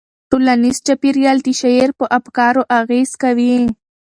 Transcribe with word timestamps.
ټولنیز 0.29 0.77
چاپیریال 0.87 1.37
د 1.43 1.49
شاعر 1.61 1.89
په 1.99 2.05
افکارو 2.19 2.61
اغېز 2.79 3.09
کوي. 3.21 3.55